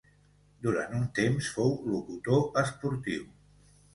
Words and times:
Durant 0.67 0.95
un 0.99 1.03
temps 1.19 1.49
fou 1.57 1.75
locutor 1.91 2.41
esportiu. 2.65 3.29